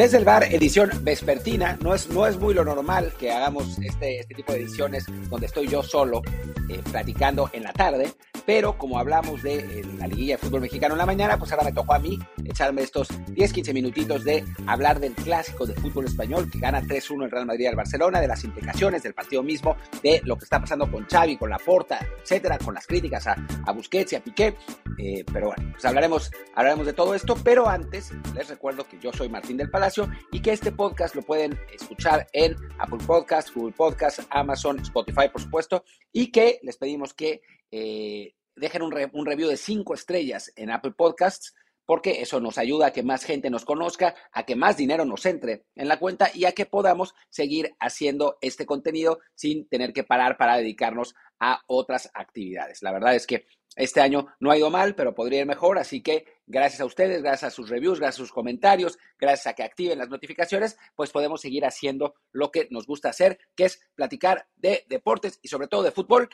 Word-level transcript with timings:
Desde 0.00 0.16
el 0.16 0.24
bar, 0.24 0.44
edición 0.44 0.90
vespertina. 1.02 1.76
No 1.82 1.94
es, 1.94 2.08
no 2.08 2.26
es 2.26 2.38
muy 2.38 2.54
lo 2.54 2.64
normal 2.64 3.12
que 3.20 3.30
hagamos 3.30 3.78
este, 3.82 4.20
este 4.20 4.34
tipo 4.34 4.50
de 4.50 4.60
ediciones 4.60 5.04
donde 5.28 5.44
estoy 5.44 5.68
yo 5.68 5.82
solo 5.82 6.22
eh, 6.70 6.80
platicando 6.90 7.50
en 7.52 7.64
la 7.64 7.74
tarde, 7.74 8.10
pero 8.44 8.76
como 8.76 8.98
hablamos 8.98 9.42
de 9.42 9.58
eh, 9.58 9.84
la 9.98 10.06
liguilla 10.06 10.34
de 10.34 10.38
fútbol 10.38 10.62
mexicano 10.62 10.94
en 10.94 10.98
la 10.98 11.06
mañana, 11.06 11.38
pues 11.38 11.52
ahora 11.52 11.64
me 11.64 11.72
tocó 11.72 11.94
a 11.94 11.98
mí 11.98 12.18
echarme 12.44 12.82
estos 12.82 13.08
10, 13.28 13.52
15 13.52 13.74
minutitos 13.74 14.24
de 14.24 14.44
hablar 14.66 15.00
del 15.00 15.14
clásico 15.14 15.66
de 15.66 15.74
fútbol 15.74 16.06
español 16.06 16.50
que 16.50 16.58
gana 16.58 16.82
3-1 16.82 17.24
el 17.24 17.30
Real 17.30 17.46
Madrid 17.46 17.66
al 17.66 17.76
Barcelona, 17.76 18.20
de 18.20 18.28
las 18.28 18.44
implicaciones 18.44 19.02
del 19.02 19.14
partido 19.14 19.42
mismo, 19.42 19.76
de 20.02 20.20
lo 20.24 20.36
que 20.36 20.44
está 20.44 20.60
pasando 20.60 20.90
con 20.90 21.06
Xavi, 21.06 21.36
con 21.36 21.50
Laporta, 21.50 22.06
etcétera, 22.22 22.58
con 22.58 22.74
las 22.74 22.86
críticas 22.86 23.26
a, 23.26 23.36
a 23.66 23.72
Busquets 23.72 24.12
y 24.12 24.16
a 24.16 24.20
Piqué. 24.20 24.54
Eh, 24.98 25.24
pero 25.32 25.48
bueno, 25.48 25.70
pues 25.72 25.84
hablaremos, 25.84 26.30
hablaremos 26.54 26.86
de 26.86 26.92
todo 26.92 27.14
esto, 27.14 27.36
pero 27.42 27.68
antes 27.68 28.12
les 28.34 28.48
recuerdo 28.48 28.84
que 28.84 28.98
yo 28.98 29.12
soy 29.12 29.28
Martín 29.28 29.56
del 29.56 29.70
Palacio 29.70 30.10
y 30.30 30.40
que 30.40 30.52
este 30.52 30.72
podcast 30.72 31.14
lo 31.14 31.22
pueden 31.22 31.58
escuchar 31.72 32.26
en 32.32 32.56
Apple 32.78 32.98
Podcasts, 33.06 33.52
Google 33.54 33.72
Podcasts, 33.72 34.26
Amazon, 34.30 34.78
Spotify, 34.80 35.28
por 35.30 35.40
supuesto, 35.40 35.84
y 36.12 36.30
que 36.30 36.60
les 36.62 36.76
pedimos 36.76 37.14
que 37.14 37.40
eh, 37.70 38.34
dejen 38.56 38.82
un, 38.82 38.94
un 39.12 39.26
review 39.26 39.48
de 39.48 39.56
cinco 39.56 39.94
estrellas 39.94 40.52
en 40.56 40.70
Apple 40.70 40.92
Podcasts 40.96 41.54
porque 41.90 42.22
eso 42.22 42.38
nos 42.38 42.56
ayuda 42.56 42.86
a 42.86 42.92
que 42.92 43.02
más 43.02 43.24
gente 43.24 43.50
nos 43.50 43.64
conozca, 43.64 44.14
a 44.30 44.44
que 44.44 44.54
más 44.54 44.76
dinero 44.76 45.04
nos 45.04 45.26
entre 45.26 45.64
en 45.74 45.88
la 45.88 45.98
cuenta 45.98 46.30
y 46.32 46.44
a 46.44 46.52
que 46.52 46.64
podamos 46.64 47.16
seguir 47.30 47.74
haciendo 47.80 48.38
este 48.42 48.64
contenido 48.64 49.18
sin 49.34 49.68
tener 49.68 49.92
que 49.92 50.04
parar 50.04 50.36
para 50.36 50.56
dedicarnos 50.56 51.16
a 51.40 51.62
otras 51.66 52.08
actividades. 52.14 52.82
La 52.82 52.92
verdad 52.92 53.16
es 53.16 53.26
que 53.26 53.46
este 53.74 54.00
año 54.00 54.28
no 54.38 54.52
ha 54.52 54.56
ido 54.56 54.70
mal, 54.70 54.94
pero 54.94 55.16
podría 55.16 55.40
ir 55.40 55.46
mejor, 55.46 55.78
así 55.78 56.00
que 56.00 56.26
gracias 56.46 56.80
a 56.80 56.84
ustedes, 56.84 57.22
gracias 57.22 57.52
a 57.52 57.56
sus 57.56 57.68
reviews, 57.68 57.98
gracias 57.98 58.20
a 58.20 58.24
sus 58.24 58.32
comentarios, 58.32 58.96
gracias 59.18 59.48
a 59.48 59.54
que 59.54 59.64
activen 59.64 59.98
las 59.98 60.08
notificaciones, 60.08 60.76
pues 60.94 61.10
podemos 61.10 61.40
seguir 61.40 61.64
haciendo 61.64 62.14
lo 62.30 62.52
que 62.52 62.68
nos 62.70 62.86
gusta 62.86 63.08
hacer, 63.08 63.38
que 63.56 63.64
es 63.64 63.80
platicar 63.96 64.46
de 64.54 64.84
deportes 64.88 65.40
y 65.42 65.48
sobre 65.48 65.66
todo 65.66 65.82
de 65.82 65.90
fútbol 65.90 66.28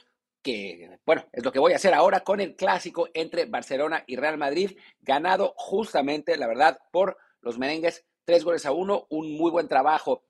que, 0.47 1.01
bueno, 1.05 1.25
es 1.33 1.45
lo 1.45 1.51
que 1.51 1.59
voy 1.59 1.73
a 1.73 1.77
hacer 1.77 1.93
ahora 1.93 2.21
con 2.21 2.41
el 2.41 2.55
clásico 2.55 3.09
entre 3.15 3.47
Barcelona 3.47 4.05
y 4.07 4.15
Real 4.15 4.39
Madrid, 4.39 4.79
ganado 5.01 5.55
justamente, 5.57 6.37
la 6.37 6.47
verdad, 6.47 6.79
por 6.93 7.17
los 7.41 7.59
merengues, 7.59 8.05
tres 8.25 8.45
goles 8.45 8.65
a 8.65 8.71
uno, 8.71 9.09
un 9.11 9.37
muy 9.37 9.51
buen 9.51 9.67
trabajo 9.67 10.23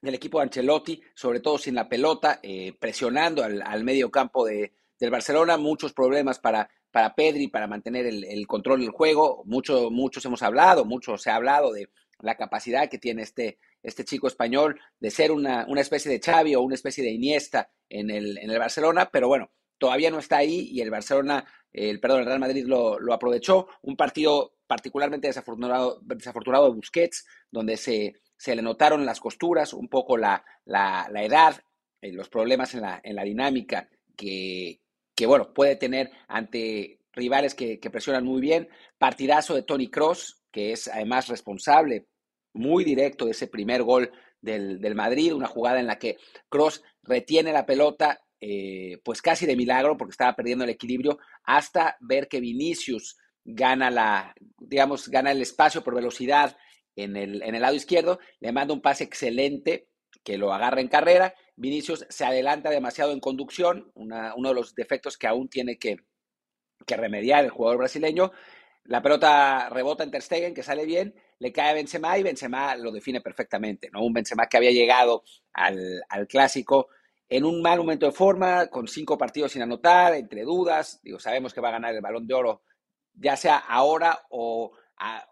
del 0.00 0.14
equipo 0.14 0.38
de 0.38 0.44
Ancelotti, 0.44 1.02
sobre 1.14 1.40
todo 1.40 1.58
sin 1.58 1.74
la 1.74 1.86
pelota, 1.86 2.40
eh, 2.42 2.72
presionando 2.80 3.44
al, 3.44 3.84
medio 3.84 4.10
campo 4.10 4.46
de, 4.46 4.72
del 4.98 5.10
Barcelona, 5.10 5.58
muchos 5.58 5.92
problemas 5.92 6.38
para, 6.38 6.70
para 6.90 7.14
Pedri, 7.14 7.48
para 7.48 7.66
mantener 7.66 8.06
el, 8.06 8.24
el 8.24 8.46
control 8.46 8.80
del 8.80 8.88
juego, 8.88 9.42
mucho, 9.44 9.90
muchos 9.90 10.24
hemos 10.24 10.42
hablado, 10.42 10.86
mucho 10.86 11.18
se 11.18 11.28
ha 11.28 11.34
hablado 11.34 11.72
de 11.72 11.90
la 12.20 12.36
capacidad 12.38 12.88
que 12.88 12.96
tiene 12.96 13.20
este, 13.20 13.58
este 13.82 14.04
chico 14.04 14.26
español 14.26 14.78
de 15.00 15.10
ser 15.10 15.32
una, 15.32 15.66
una 15.68 15.80
especie 15.80 16.10
de 16.10 16.20
Xavi 16.20 16.54
o 16.54 16.62
una 16.62 16.74
especie 16.74 17.02
de 17.02 17.10
Iniesta 17.10 17.70
en 17.88 18.10
el, 18.10 18.38
en 18.38 18.50
el 18.50 18.58
Barcelona, 18.58 19.10
pero 19.12 19.28
bueno, 19.28 19.50
todavía 19.78 20.10
no 20.10 20.18
está 20.18 20.36
ahí 20.38 20.68
y 20.70 20.80
el 20.80 20.90
Barcelona, 20.90 21.44
el 21.72 21.98
perdón, 22.00 22.20
el 22.20 22.26
Real 22.26 22.38
Madrid 22.38 22.64
lo, 22.66 23.00
lo 23.00 23.12
aprovechó. 23.12 23.66
Un 23.82 23.96
partido 23.96 24.54
particularmente 24.66 25.26
desafortunado, 25.26 26.00
desafortunado 26.02 26.66
de 26.66 26.76
Busquets, 26.76 27.26
donde 27.50 27.76
se, 27.76 28.14
se 28.36 28.54
le 28.54 28.62
notaron 28.62 29.04
las 29.04 29.20
costuras, 29.20 29.72
un 29.72 29.88
poco 29.88 30.16
la, 30.16 30.44
la, 30.64 31.08
la 31.10 31.24
edad, 31.24 31.62
eh, 32.00 32.12
los 32.12 32.28
problemas 32.28 32.74
en 32.74 32.82
la, 32.82 33.00
en 33.02 33.16
la 33.16 33.24
dinámica 33.24 33.88
que, 34.16 34.80
que, 35.14 35.26
bueno, 35.26 35.52
puede 35.52 35.76
tener 35.76 36.10
ante 36.28 37.00
rivales 37.12 37.54
que, 37.54 37.80
que 37.80 37.90
presionan 37.90 38.24
muy 38.24 38.40
bien. 38.40 38.68
Partidazo 38.98 39.54
de 39.54 39.62
Tony 39.62 39.90
Cross, 39.90 40.44
que 40.50 40.72
es 40.72 40.88
además 40.88 41.28
responsable 41.28 42.06
muy 42.52 42.84
directo 42.84 43.24
de 43.24 43.32
ese 43.32 43.46
primer 43.46 43.82
gol 43.82 44.10
del, 44.40 44.80
del 44.80 44.94
Madrid, 44.94 45.34
una 45.34 45.46
jugada 45.46 45.80
en 45.80 45.86
la 45.86 45.98
que 45.98 46.16
Cross 46.48 46.82
retiene 47.02 47.52
la 47.52 47.66
pelota, 47.66 48.20
eh, 48.40 48.98
pues 49.04 49.22
casi 49.22 49.46
de 49.46 49.56
milagro, 49.56 49.96
porque 49.96 50.12
estaba 50.12 50.34
perdiendo 50.34 50.64
el 50.64 50.70
equilibrio, 50.70 51.18
hasta 51.44 51.96
ver 52.00 52.28
que 52.28 52.40
Vinicius 52.40 53.16
gana 53.44 53.90
la, 53.90 54.34
digamos, 54.58 55.08
gana 55.08 55.32
el 55.32 55.42
espacio 55.42 55.82
por 55.82 55.94
velocidad 55.94 56.56
en 56.96 57.16
el, 57.16 57.42
en 57.42 57.54
el 57.54 57.62
lado 57.62 57.74
izquierdo, 57.74 58.18
le 58.40 58.52
manda 58.52 58.74
un 58.74 58.82
pase 58.82 59.04
excelente 59.04 59.88
que 60.22 60.38
lo 60.38 60.52
agarra 60.52 60.80
en 60.80 60.88
carrera. 60.88 61.34
Vinicius 61.56 62.06
se 62.08 62.24
adelanta 62.24 62.70
demasiado 62.70 63.12
en 63.12 63.20
conducción, 63.20 63.90
uno 63.94 64.48
de 64.48 64.54
los 64.54 64.74
defectos 64.74 65.16
que 65.16 65.26
aún 65.26 65.48
tiene 65.48 65.78
que, 65.78 65.96
que 66.86 66.96
remediar 66.96 67.44
el 67.44 67.50
jugador 67.50 67.78
brasileño. 67.78 68.32
La 68.84 69.00
pelota 69.00 69.68
rebota 69.70 70.02
en 70.02 70.10
Ter 70.10 70.22
Stegen, 70.22 70.54
que 70.54 70.62
sale 70.62 70.84
bien, 70.84 71.14
le 71.38 71.52
cae 71.52 71.70
a 71.70 71.74
Benzema 71.74 72.18
y 72.18 72.22
Benzema 72.22 72.76
lo 72.76 72.90
define 72.90 73.20
perfectamente, 73.20 73.90
¿no? 73.90 74.02
Un 74.04 74.12
Benzema 74.12 74.46
que 74.46 74.56
había 74.56 74.72
llegado 74.72 75.22
al, 75.52 76.02
al 76.08 76.26
clásico 76.26 76.88
en 77.28 77.44
un 77.44 77.62
mal 77.62 77.78
momento 77.78 78.04
de 78.04 78.12
forma, 78.12 78.66
con 78.66 78.86
cinco 78.86 79.16
partidos 79.16 79.52
sin 79.52 79.62
anotar, 79.62 80.14
entre 80.14 80.42
dudas, 80.42 81.00
digo, 81.02 81.18
sabemos 81.18 81.54
que 81.54 81.62
va 81.62 81.70
a 81.70 81.72
ganar 81.72 81.94
el 81.94 82.02
balón 82.02 82.26
de 82.26 82.34
oro, 82.34 82.62
ya 83.14 83.36
sea 83.36 83.56
ahora 83.56 84.20
o, 84.28 84.72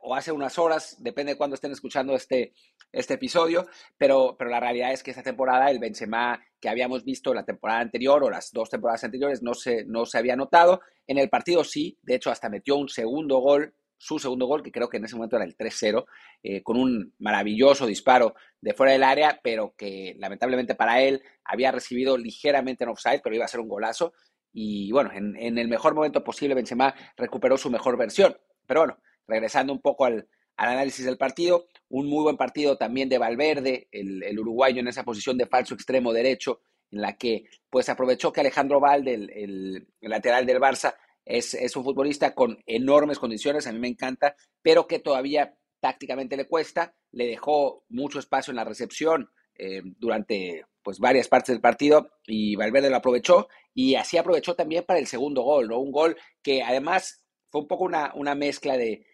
o 0.00 0.14
hace 0.14 0.32
unas 0.32 0.58
horas, 0.58 0.96
depende 1.00 1.32
de 1.32 1.36
cuándo 1.36 1.54
estén 1.54 1.72
escuchando 1.72 2.14
este, 2.14 2.54
este 2.92 3.14
episodio, 3.14 3.66
pero, 3.96 4.36
pero 4.38 4.50
la 4.50 4.60
realidad 4.60 4.92
es 4.92 5.02
que 5.02 5.10
esta 5.10 5.22
temporada 5.22 5.70
el 5.70 5.78
Benzema 5.78 6.42
que 6.60 6.68
habíamos 6.68 7.04
visto 7.04 7.32
la 7.32 7.44
temporada 7.44 7.80
anterior 7.80 8.22
o 8.22 8.30
las 8.30 8.52
dos 8.52 8.68
temporadas 8.68 9.04
anteriores 9.04 9.42
no 9.42 9.54
se, 9.54 9.84
no 9.84 10.04
se 10.06 10.18
había 10.18 10.36
notado. 10.36 10.80
En 11.06 11.18
el 11.18 11.28
partido 11.28 11.64
sí, 11.64 11.98
de 12.02 12.16
hecho 12.16 12.30
hasta 12.30 12.48
metió 12.48 12.76
un 12.76 12.88
segundo 12.88 13.38
gol, 13.38 13.74
su 13.96 14.18
segundo 14.18 14.46
gol, 14.46 14.62
que 14.62 14.72
creo 14.72 14.88
que 14.88 14.96
en 14.96 15.04
ese 15.04 15.16
momento 15.16 15.36
era 15.36 15.44
el 15.44 15.56
3-0, 15.56 16.06
eh, 16.42 16.62
con 16.62 16.78
un 16.78 17.14
maravilloso 17.18 17.86
disparo 17.86 18.34
de 18.60 18.74
fuera 18.74 18.92
del 18.92 19.04
área, 19.04 19.40
pero 19.42 19.74
que 19.76 20.14
lamentablemente 20.18 20.74
para 20.74 21.02
él 21.02 21.22
había 21.44 21.70
recibido 21.70 22.16
ligeramente 22.16 22.84
en 22.84 22.90
offside, 22.90 23.20
pero 23.22 23.36
iba 23.36 23.44
a 23.44 23.48
ser 23.48 23.60
un 23.60 23.68
golazo. 23.68 24.14
Y 24.52 24.90
bueno, 24.90 25.10
en, 25.12 25.36
en 25.36 25.58
el 25.58 25.68
mejor 25.68 25.94
momento 25.94 26.24
posible 26.24 26.54
Benzema 26.54 26.94
recuperó 27.16 27.56
su 27.56 27.70
mejor 27.70 27.96
versión. 27.96 28.36
Pero 28.66 28.80
bueno, 28.80 28.98
regresando 29.26 29.72
un 29.72 29.80
poco 29.80 30.06
al, 30.06 30.26
al 30.60 30.68
análisis 30.68 31.06
del 31.06 31.16
partido. 31.16 31.66
Un 31.88 32.06
muy 32.06 32.22
buen 32.22 32.36
partido 32.36 32.76
también 32.76 33.08
de 33.08 33.16
Valverde, 33.16 33.88
el, 33.90 34.22
el, 34.22 34.38
uruguayo 34.38 34.80
en 34.80 34.88
esa 34.88 35.04
posición 35.04 35.38
de 35.38 35.46
falso 35.46 35.72
extremo 35.72 36.12
derecho, 36.12 36.60
en 36.90 37.00
la 37.00 37.16
que 37.16 37.44
pues 37.70 37.88
aprovechó 37.88 38.30
que 38.30 38.42
Alejandro 38.42 38.78
Valde, 38.78 39.14
el, 39.14 39.88
lateral 40.02 40.44
del 40.44 40.60
Barça, 40.60 40.94
es, 41.24 41.54
es, 41.54 41.74
un 41.76 41.84
futbolista 41.84 42.34
con 42.34 42.62
enormes 42.66 43.18
condiciones, 43.18 43.66
a 43.66 43.72
mí 43.72 43.78
me 43.78 43.88
encanta, 43.88 44.36
pero 44.60 44.86
que 44.86 44.98
todavía 44.98 45.56
tácticamente 45.80 46.36
le 46.36 46.46
cuesta, 46.46 46.94
le 47.10 47.26
dejó 47.26 47.84
mucho 47.88 48.18
espacio 48.18 48.50
en 48.50 48.56
la 48.56 48.64
recepción 48.64 49.30
eh, 49.54 49.80
durante 49.98 50.66
pues 50.82 50.98
varias 50.98 51.28
partes 51.28 51.54
del 51.54 51.62
partido 51.62 52.10
y 52.26 52.54
Valverde 52.56 52.90
lo 52.90 52.96
aprovechó 52.96 53.48
y 53.72 53.94
así 53.94 54.18
aprovechó 54.18 54.54
también 54.54 54.84
para 54.84 54.98
el 54.98 55.06
segundo 55.06 55.40
gol, 55.42 55.68
¿no? 55.68 55.78
Un 55.78 55.90
gol 55.90 56.16
que 56.42 56.62
además 56.62 57.24
fue 57.48 57.62
un 57.62 57.66
poco 57.66 57.84
una, 57.84 58.12
una 58.14 58.34
mezcla 58.34 58.76
de, 58.76 59.06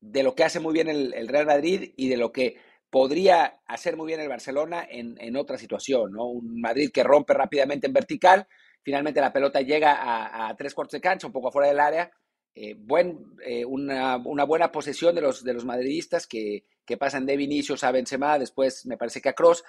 de 0.00 0.22
lo 0.22 0.34
que 0.34 0.44
hace 0.44 0.60
muy 0.60 0.72
bien 0.72 0.88
el, 0.88 1.28
Real 1.28 1.46
Madrid 1.46 1.92
y 1.96 2.08
de 2.08 2.16
lo 2.16 2.32
que 2.32 2.56
podría 2.88 3.60
hacer 3.66 3.96
muy 3.96 4.06
bien 4.06 4.20
el 4.20 4.28
Barcelona 4.28 4.86
en, 4.88 5.16
en, 5.20 5.36
otra 5.36 5.58
situación, 5.58 6.12
¿no? 6.12 6.26
Un 6.26 6.60
Madrid 6.60 6.90
que 6.92 7.04
rompe 7.04 7.34
rápidamente 7.34 7.86
en 7.86 7.92
vertical, 7.92 8.48
finalmente 8.82 9.20
la 9.20 9.32
pelota 9.32 9.60
llega 9.60 9.94
a, 9.94 10.48
a 10.48 10.56
tres 10.56 10.74
cuartos 10.74 10.92
de 10.92 11.00
cancha, 11.00 11.26
un 11.26 11.32
poco 11.32 11.48
afuera 11.48 11.68
del 11.68 11.80
área, 11.80 12.10
eh, 12.54 12.74
buen, 12.76 13.36
eh, 13.46 13.64
una, 13.64 14.16
una, 14.16 14.44
buena 14.44 14.72
posesión 14.72 15.14
de 15.14 15.20
los, 15.20 15.44
de 15.44 15.54
los 15.54 15.64
madridistas 15.64 16.26
que, 16.26 16.64
que, 16.84 16.96
pasan 16.96 17.24
de 17.24 17.36
Vinicius 17.36 17.84
a 17.84 17.92
Benzema, 17.92 18.40
después 18.40 18.86
me 18.86 18.96
parece 18.96 19.20
que 19.20 19.28
a 19.28 19.34
Cross, 19.34 19.62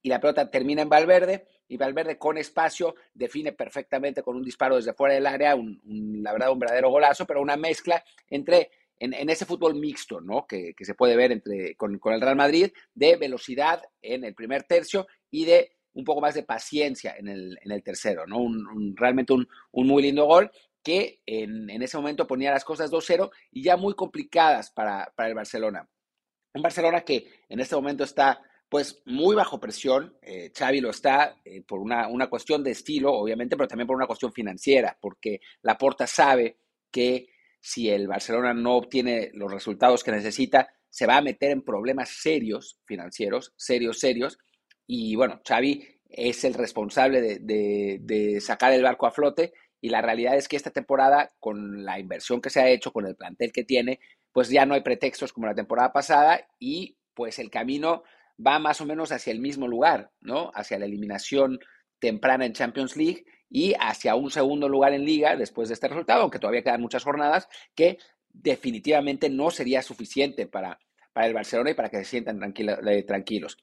y 0.00 0.08
la 0.08 0.20
pelota 0.20 0.48
termina 0.48 0.82
en 0.82 0.88
Valverde, 0.88 1.46
y 1.66 1.76
Valverde 1.76 2.18
con 2.18 2.38
espacio 2.38 2.94
define 3.14 3.52
perfectamente 3.52 4.22
con 4.22 4.36
un 4.36 4.44
disparo 4.44 4.76
desde 4.76 4.94
fuera 4.94 5.14
del 5.14 5.26
área, 5.26 5.56
un, 5.56 5.80
un, 5.84 6.22
la 6.22 6.32
verdad 6.32 6.52
un 6.52 6.60
verdadero 6.60 6.90
golazo, 6.90 7.26
pero 7.26 7.42
una 7.42 7.56
mezcla 7.56 8.04
entre 8.28 8.70
en, 9.00 9.14
en, 9.14 9.30
ese 9.30 9.46
fútbol 9.46 9.74
mixto, 9.74 10.20
¿no? 10.20 10.46
Que, 10.46 10.74
que 10.74 10.84
se 10.84 10.94
puede 10.94 11.16
ver 11.16 11.32
entre, 11.32 11.74
con, 11.74 11.98
con, 11.98 12.12
el 12.12 12.20
Real 12.20 12.36
Madrid, 12.36 12.70
de 12.94 13.16
velocidad 13.16 13.82
en 14.00 14.24
el 14.24 14.34
primer 14.34 14.64
tercio 14.64 15.08
y 15.30 15.46
de 15.46 15.72
un 15.94 16.04
poco 16.04 16.20
más 16.20 16.34
de 16.34 16.44
paciencia 16.44 17.16
en 17.18 17.28
el, 17.28 17.58
en 17.62 17.72
el 17.72 17.82
tercero, 17.82 18.26
¿no? 18.26 18.38
Un, 18.38 18.66
un, 18.68 18.96
realmente 18.96 19.32
un, 19.32 19.48
un, 19.72 19.86
muy 19.86 20.02
lindo 20.02 20.26
gol 20.26 20.50
que 20.82 21.20
en, 21.26 21.68
en 21.68 21.82
ese 21.82 21.96
momento 21.96 22.26
ponía 22.26 22.52
las 22.52 22.64
cosas 22.64 22.90
2-0 22.90 23.30
y 23.50 23.62
ya 23.62 23.76
muy 23.76 23.94
complicadas 23.94 24.70
para, 24.70 25.12
para, 25.16 25.28
el 25.28 25.34
Barcelona. 25.34 25.88
Un 26.54 26.62
Barcelona 26.62 27.00
que 27.00 27.26
en 27.48 27.60
este 27.60 27.74
momento 27.74 28.04
está 28.04 28.40
pues 28.68 29.02
muy 29.04 29.34
bajo 29.34 29.58
presión, 29.58 30.16
eh, 30.22 30.52
Xavi 30.56 30.80
lo 30.80 30.90
está 30.90 31.36
eh, 31.44 31.60
por 31.62 31.80
una, 31.80 32.06
una 32.06 32.30
cuestión 32.30 32.62
de 32.62 32.70
estilo, 32.70 33.12
obviamente, 33.12 33.56
pero 33.56 33.66
también 33.66 33.88
por 33.88 33.96
una 33.96 34.06
cuestión 34.06 34.32
financiera, 34.32 34.96
porque 35.00 35.40
Laporta 35.62 36.06
sabe 36.06 36.56
que 36.88 37.28
si 37.60 37.90
el 37.90 38.08
Barcelona 38.08 38.54
no 38.54 38.76
obtiene 38.76 39.30
los 39.34 39.52
resultados 39.52 40.02
que 40.02 40.12
necesita, 40.12 40.68
se 40.88 41.06
va 41.06 41.18
a 41.18 41.22
meter 41.22 41.50
en 41.50 41.62
problemas 41.62 42.10
serios 42.10 42.78
financieros, 42.84 43.52
serios, 43.56 44.00
serios. 44.00 44.38
Y 44.86 45.14
bueno, 45.14 45.40
Xavi 45.46 46.00
es 46.08 46.44
el 46.44 46.54
responsable 46.54 47.20
de, 47.20 47.98
de, 48.00 48.40
sacar 48.40 48.72
el 48.72 48.82
barco 48.82 49.06
a 49.06 49.12
flote 49.12 49.52
y 49.80 49.88
la 49.88 50.02
realidad 50.02 50.36
es 50.36 50.48
que 50.48 50.56
esta 50.56 50.70
temporada, 50.70 51.30
con 51.38 51.84
la 51.84 51.98
inversión 52.00 52.40
que 52.40 52.50
se 52.50 52.60
ha 52.60 52.68
hecho, 52.68 52.92
con 52.92 53.06
el 53.06 53.16
plantel 53.16 53.52
que 53.52 53.64
tiene, 53.64 54.00
pues 54.32 54.48
ya 54.48 54.66
no 54.66 54.74
hay 54.74 54.82
pretextos 54.82 55.32
como 55.32 55.46
la 55.46 55.54
temporada 55.54 55.92
pasada 55.92 56.46
y 56.58 56.96
pues 57.14 57.38
el 57.38 57.50
camino 57.50 58.02
va 58.44 58.58
más 58.58 58.80
o 58.80 58.86
menos 58.86 59.12
hacia 59.12 59.32
el 59.32 59.40
mismo 59.40 59.68
lugar, 59.68 60.10
¿no? 60.20 60.50
Hacia 60.54 60.78
la 60.78 60.86
eliminación 60.86 61.60
temprana 62.00 62.46
en 62.46 62.52
Champions 62.52 62.96
League 62.96 63.24
y 63.48 63.74
hacia 63.78 64.14
un 64.14 64.30
segundo 64.30 64.68
lugar 64.68 64.92
en 64.92 65.04
liga 65.04 65.36
después 65.36 65.68
de 65.68 65.74
este 65.74 65.88
resultado, 65.88 66.22
aunque 66.22 66.38
todavía 66.38 66.62
quedan 66.62 66.80
muchas 66.80 67.04
jornadas, 67.04 67.48
que 67.74 67.98
definitivamente 68.28 69.28
no 69.28 69.50
sería 69.50 69.82
suficiente 69.82 70.46
para, 70.46 70.78
para 71.12 71.26
el 71.26 71.34
Barcelona 71.34 71.70
y 71.70 71.74
para 71.74 71.90
que 71.90 71.98
se 71.98 72.04
sientan 72.04 72.54
eh, 72.56 73.02
tranquilos. 73.02 73.58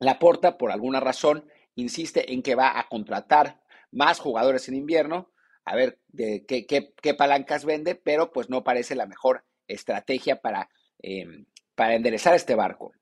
Laporta, 0.00 0.58
por 0.58 0.72
alguna 0.72 1.00
razón, 1.00 1.48
insiste 1.76 2.32
en 2.32 2.42
que 2.42 2.54
va 2.54 2.78
a 2.78 2.88
contratar 2.88 3.60
más 3.90 4.18
jugadores 4.18 4.68
en 4.68 4.74
invierno, 4.74 5.32
a 5.64 5.76
ver 5.76 6.00
de 6.08 6.44
qué, 6.46 6.66
qué, 6.66 7.14
palancas 7.14 7.64
vende, 7.64 7.94
pero 7.94 8.32
pues 8.32 8.50
no 8.50 8.64
parece 8.64 8.96
la 8.96 9.06
mejor 9.06 9.44
estrategia 9.66 10.40
para, 10.40 10.68
em, 10.98 11.46
para 11.74 11.94
enderezar 11.94 12.34
este 12.34 12.54
barco. 12.54 12.92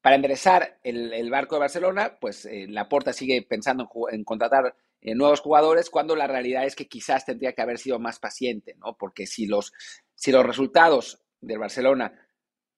Para 0.00 0.16
enderezar 0.16 0.78
el, 0.82 1.30
barco 1.30 1.56
de 1.56 1.60
Barcelona, 1.60 2.18
pues 2.20 2.46
eh, 2.46 2.66
Laporta 2.68 3.12
sigue 3.12 3.42
pensando 3.42 3.88
en, 4.10 4.24
contratar 4.24 4.74
eh, 5.00 5.14
nuevos 5.14 5.40
jugadores, 5.40 5.90
cuando 5.90 6.14
la 6.14 6.26
realidad 6.26 6.64
es 6.64 6.76
que 6.76 6.88
quizás 6.88 7.24
tendría 7.24 7.52
que 7.52 7.62
haber 7.62 7.78
sido 7.78 7.98
más 7.98 8.18
paciente, 8.18 8.76
¿no? 8.78 8.96
Porque 8.96 9.26
si 9.26 9.46
los, 9.46 9.72
si 10.14 10.30
los 10.30 10.46
resultados 10.46 11.20
del 11.40 11.58
Barcelona 11.58 12.12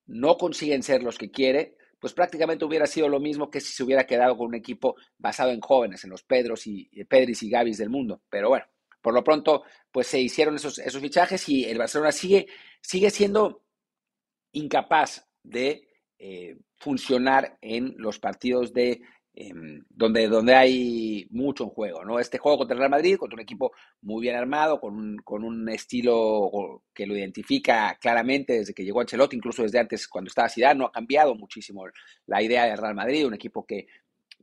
no 0.07 0.37
consiguen 0.37 0.83
ser 0.83 1.03
los 1.03 1.19
que 1.19 1.31
quiere, 1.31 1.77
pues 2.01 2.15
prácticamente 2.15 2.65
hubiera 2.65 2.87
sido 2.87 3.09
lo 3.09 3.21
mismo 3.21 3.51
que 3.51 3.61
si 3.61 3.73
se 3.73 3.85
hubiera 3.85 4.07
quedado 4.07 4.37
con 4.37 4.49
un 4.49 4.55
equipo 4.55 4.97
basado 5.19 5.51
en 5.51 5.61
jóvenes, 5.61 6.03
en 6.05 6.11
los 6.11 6.23
Pedros 6.23 6.67
y 6.67 6.91
eh, 6.93 7.05
Pedris 7.05 7.43
y 7.43 7.51
Gavis 7.51 7.79
del 7.79 7.91
mundo. 7.91 8.23
Pero 8.31 8.49
bueno, 8.49 8.65
por 9.03 9.15
lo 9.15 9.23
pronto, 9.23 9.65
pues 9.93 10.07
se 10.07 10.19
hicieron 10.19 10.57
esos, 10.57 10.79
esos 10.79 11.01
fichajes 11.01 11.49
y 11.49 11.65
el 11.65 11.79
Barcelona 11.79 12.13
sigue, 12.13 12.49
sigue 12.81 13.11
siendo 13.11 13.63
incapaz 14.53 15.29
de 15.43 15.89
eh, 16.19 16.59
funcionar 16.81 17.57
en 17.61 17.95
los 17.99 18.19
partidos 18.19 18.73
de 18.73 19.03
Em, 19.33 19.85
donde, 19.89 20.27
donde 20.27 20.55
hay 20.55 21.27
mucho 21.31 21.63
en 21.65 21.71
juego, 21.71 22.05
¿no? 22.05 22.19
Este 22.19 22.37
juego 22.37 22.59
contra 22.59 22.75
el 22.75 22.81
Real 22.81 22.91
Madrid, 22.91 23.17
contra 23.17 23.37
un 23.37 23.41
equipo 23.41 23.73
muy 24.03 24.23
bien 24.23 24.35
armado, 24.35 24.81
con 24.81 24.97
un, 24.97 25.17
con 25.19 25.45
un 25.45 25.69
estilo 25.69 26.83
que 26.93 27.07
lo 27.07 27.17
identifica 27.17 27.97
claramente 28.01 28.55
desde 28.55 28.75
que 28.75 28.85
llegó 28.85 29.01
Ancelotti, 29.01 29.37
incluso 29.37 29.63
desde 29.63 29.79
antes 29.79 30.09
cuando 30.09 30.29
estaba 30.29 30.49
Zidane, 30.49 30.81
no 30.81 30.87
ha 30.87 30.93
cambiado 30.93 31.37
muchísimo 31.37 31.85
la 32.27 32.43
idea 32.43 32.67
del 32.67 32.77
Real 32.77 32.95
Madrid, 32.95 33.27
un 33.27 33.35
equipo 33.35 33.65
que, 33.65 33.87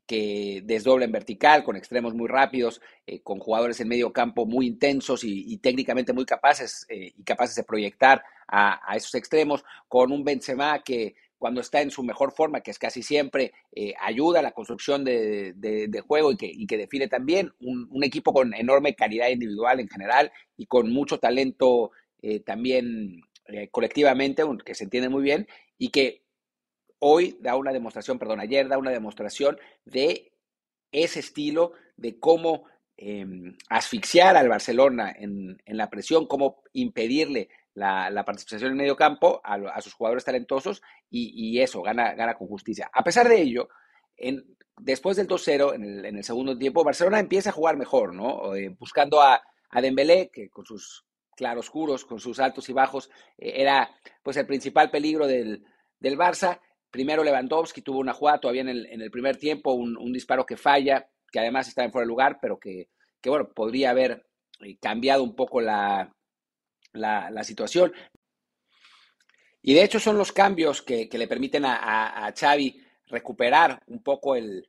que 0.07 0.61
desdobla 0.63 1.03
en 1.03 1.11
vertical, 1.11 1.65
con 1.65 1.75
extremos 1.75 2.13
muy 2.15 2.29
rápidos, 2.29 2.81
eh, 3.05 3.21
con 3.21 3.39
jugadores 3.39 3.79
en 3.81 3.89
medio 3.89 4.13
campo 4.13 4.45
muy 4.45 4.67
intensos 4.67 5.23
y, 5.23 5.57
técnicamente 5.57 6.13
muy 6.13 6.25
capaces 6.25 6.85
eh, 6.89 7.11
y 7.15 7.23
capaces 7.23 7.57
de 7.57 7.63
proyectar 7.63 8.23
a, 8.47 8.79
a, 8.89 8.95
esos 8.95 9.13
extremos, 9.15 9.65
con 9.89 10.13
un 10.13 10.23
Benzema 10.23 10.81
que 10.81 11.15
cuando 11.37 11.61
está 11.61 11.81
en 11.81 11.91
su 11.91 12.03
mejor 12.03 12.31
forma, 12.31 12.61
que 12.61 12.71
es 12.71 12.79
casi 12.79 13.03
siempre, 13.03 13.53
eh, 13.71 13.93
ayuda 14.01 14.39
a 14.39 14.43
la 14.43 14.51
construcción 14.51 15.03
de, 15.03 16.03
juego 16.05 16.31
y 16.31 16.37
que, 16.37 16.67
que, 16.67 16.77
define 16.77 17.07
también 17.07 17.53
un, 17.59 18.03
equipo 18.03 18.33
con 18.33 18.53
enorme 18.53 18.95
calidad 18.95 19.29
individual 19.29 19.79
en 19.79 19.89
general 19.89 20.31
y 20.55 20.65
con 20.65 20.91
mucho 20.91 21.19
talento 21.19 21.91
eh, 22.21 22.39
también 22.39 23.21
eh, 23.47 23.69
colectivamente, 23.69 24.43
que 24.65 24.75
se 24.75 24.85
entiende 24.85 25.09
muy 25.09 25.21
bien, 25.21 25.47
y 25.77 25.89
que 25.89 26.23
hoy 26.99 27.37
da 27.39 27.55
una 27.55 27.71
demostración, 27.71 28.17
perdón, 28.17 28.39
ayer 28.39 28.67
da 28.67 28.77
una 28.77 28.91
demostración 28.91 29.57
de 29.85 30.31
ese 30.91 31.19
estilo, 31.19 31.73
de 31.97 32.19
cómo 32.19 32.65
em, 32.95 33.55
asfixiar 33.69 34.37
al 34.37 34.49
Barcelona 34.49 35.13
en, 35.17 35.61
en 35.65 35.77
la 35.77 35.89
presión, 35.89 36.25
cómo 36.25 36.63
impedirle 36.73 37.49
la, 37.77 38.23
participación 38.25 38.71
en 38.71 38.77
medio 38.77 38.95
campo 38.95 39.39
a, 39.43 39.81
sus 39.81 39.93
jugadores 39.93 40.25
talentosos 40.25 40.81
y, 41.09 41.59
eso, 41.59 41.81
gana, 41.81 42.13
gana 42.15 42.33
con 42.33 42.47
justicia. 42.47 42.89
A 42.91 43.03
pesar 43.03 43.29
de 43.29 43.39
ello, 43.39 43.69
después 44.77 45.15
del 45.17 45.27
2-0, 45.27 45.75
en 45.75 46.15
el, 46.15 46.23
segundo 46.23 46.57
tiempo, 46.57 46.83
Barcelona 46.83 47.19
empieza 47.19 47.51
a 47.51 47.53
jugar 47.53 47.77
mejor, 47.77 48.15
¿no? 48.15 48.55
Eh, 48.55 48.75
buscando 48.79 49.21
a, 49.21 49.41
a 49.69 49.81
Dembélé, 49.81 50.31
que 50.33 50.49
con 50.49 50.65
sus 50.65 51.05
claroscuros, 51.35 52.03
con 52.03 52.19
sus 52.19 52.39
altos 52.39 52.67
y 52.69 52.73
bajos, 52.73 53.11
eh, 53.37 53.53
era 53.57 53.91
pues 54.23 54.37
el 54.37 54.47
principal 54.47 54.89
peligro 54.89 55.27
del, 55.27 55.63
del, 55.99 56.17
Barça. 56.17 56.59
Primero 56.89 57.23
Lewandowski 57.23 57.83
tuvo 57.83 57.99
una 57.99 58.13
jugada 58.13 58.39
todavía 58.39 58.61
en 58.61 58.69
el, 58.69 58.87
en 58.87 59.01
el 59.01 59.11
primer 59.11 59.37
tiempo, 59.37 59.73
un, 59.73 60.11
disparo 60.11 60.47
que 60.47 60.57
falla, 60.57 61.07
que 61.31 61.39
además 61.39 61.67
está 61.67 61.83
en 61.83 61.91
fuera 61.91 62.05
de 62.05 62.09
lugar, 62.09 62.39
pero 62.41 62.57
que, 62.57 62.89
que 63.21 63.29
bueno, 63.29 63.49
podría 63.53 63.91
haber 63.91 64.25
eh, 64.61 64.77
cambiado 64.79 65.23
un 65.23 65.35
poco 65.35 65.61
la, 65.61 66.16
la, 66.97 67.43
situación. 67.43 67.93
Y 69.61 69.73
de 69.73 69.83
hecho 69.83 69.99
son 69.99 70.17
los 70.17 70.31
cambios 70.31 70.81
que, 70.81 71.09
le 71.11 71.27
permiten 71.27 71.65
a, 71.65 72.25
a, 72.25 72.33
Xavi 72.33 72.83
recuperar 73.07 73.81
un 73.87 74.03
poco 74.03 74.35
el, 74.35 74.67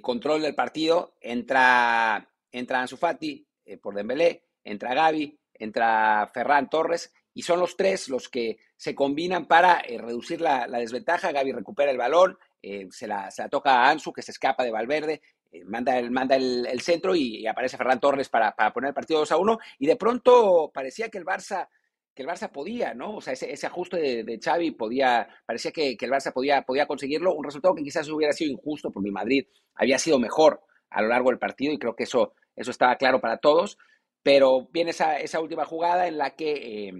control 0.00 0.42
del 0.42 0.54
partido. 0.54 1.16
Entra, 1.20 2.28
entra 2.50 2.80
Ansu 2.80 2.96
Fati 2.96 3.46
eh, 3.64 3.76
por 3.78 3.94
Dembélé, 3.94 4.44
entra 4.64 4.94
Gaby, 4.94 5.38
entra 5.54 6.30
Ferran 6.32 6.68
Torres 6.68 7.12
y 7.32 7.42
son 7.42 7.60
los 7.60 7.76
tres 7.76 8.08
los 8.08 8.28
que 8.28 8.58
se 8.76 8.94
combinan 8.94 9.46
para 9.46 9.80
eh, 9.80 9.98
reducir 9.98 10.40
la, 10.40 10.66
desventaja. 10.66 11.32
Gaby 11.32 11.52
recupera 11.52 11.90
el 11.90 11.98
balón, 11.98 12.38
eh, 12.62 12.88
se, 12.90 13.06
la, 13.06 13.30
toca 13.50 13.84
a 13.84 13.90
Ansu 13.90 14.12
que 14.12 14.22
se 14.22 14.32
escapa 14.32 14.64
de 14.64 14.70
Valverde, 14.70 15.22
manda, 15.64 15.98
el, 15.98 16.10
manda 16.10 16.36
el, 16.36 16.80
centro 16.80 17.14
y, 17.14 17.46
aparece 17.46 17.76
Ferran 17.76 18.00
Torres 18.00 18.28
para, 18.28 18.54
poner 18.72 18.88
el 18.88 18.94
partido 18.94 19.20
2 19.20 19.32
a 19.32 19.36
1 19.36 19.58
y 19.78 19.86
de 19.86 19.96
pronto 19.96 20.70
parecía 20.72 21.08
que 21.08 21.18
el 21.18 21.24
Barça 21.24 21.68
que 22.14 22.22
el 22.22 22.28
Barça 22.28 22.50
podía, 22.50 22.92
¿no? 22.92 23.16
O 23.16 23.20
sea, 23.20 23.34
ese, 23.34 23.66
ajuste 23.66 24.24
de, 24.24 24.40
Xavi 24.42 24.72
podía, 24.72 25.28
parecía 25.46 25.70
que, 25.70 25.96
el 25.98 26.10
Barça 26.10 26.32
podía, 26.32 26.62
podía 26.62 26.86
conseguirlo, 26.86 27.34
un 27.34 27.44
resultado 27.44 27.74
que 27.74 27.84
quizás 27.84 28.08
hubiera 28.08 28.32
sido 28.32 28.50
injusto 28.50 28.90
porque 28.90 29.08
el 29.08 29.12
Madrid 29.12 29.46
había 29.74 29.98
sido 29.98 30.18
mejor 30.18 30.60
a 30.90 31.02
lo 31.02 31.08
largo 31.08 31.30
del 31.30 31.38
partido 31.38 31.72
y 31.72 31.78
creo 31.78 31.94
que 31.94 32.02
eso, 32.02 32.34
eso 32.56 32.72
estaba 32.72 32.96
claro 32.96 33.20
para 33.20 33.38
todos, 33.38 33.78
pero 34.22 34.68
viene 34.72 34.90
esa, 34.90 35.18
esa 35.18 35.40
última 35.40 35.64
jugada 35.64 36.08
en 36.08 36.18
la 36.18 36.34
que 36.34 36.88
eh, 36.88 36.92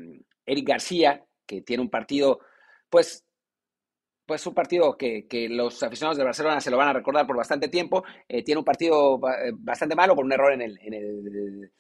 Eric 0.47 0.69
García, 0.69 1.27
que 1.45 1.61
tiene 1.61 1.83
un 1.83 1.91
partido, 1.91 2.41
pues 2.89 3.27
pues 4.31 4.47
un 4.47 4.55
partido 4.55 4.97
que, 4.97 5.49
los 5.51 5.83
aficionados 5.83 6.17
de 6.17 6.23
Barcelona 6.23 6.61
se 6.61 6.71
lo 6.71 6.77
van 6.77 6.87
a 6.87 6.93
recordar 6.93 7.27
por 7.27 7.37
bastante 7.37 7.67
tiempo. 7.67 8.05
Eh, 8.29 8.45
tiene 8.45 8.61
un 8.61 8.65
partido 8.65 9.17
eh, 9.17 9.51
bastante 9.57 9.97
malo 9.97 10.15
con 10.15 10.25
un 10.25 10.33
error 10.33 10.53
en 10.53 10.63
el, 10.63 11.73